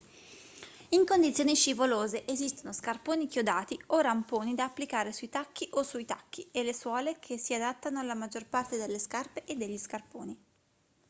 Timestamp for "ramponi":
3.99-4.55